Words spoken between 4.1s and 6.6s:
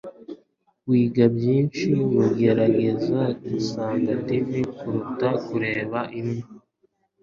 TV kuruta kureba imwe.